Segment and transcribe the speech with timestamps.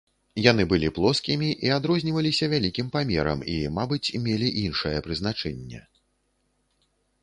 [0.51, 5.89] Яны былі плоскімі і адрозніваліся вялікім памерам і, мабыць, мелі іншае прызначэнне.